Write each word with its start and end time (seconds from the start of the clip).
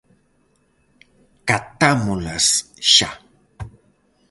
Catámolas 1.49 2.45
xa. 2.93 3.11